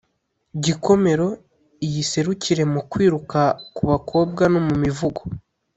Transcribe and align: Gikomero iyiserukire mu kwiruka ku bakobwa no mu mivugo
Gikomero 0.63 1.27
iyiserukire 1.85 2.63
mu 2.73 2.81
kwiruka 2.91 3.39
ku 3.75 3.81
bakobwa 3.91 4.43
no 4.53 4.59
mu 4.67 4.75
mivugo 4.83 5.21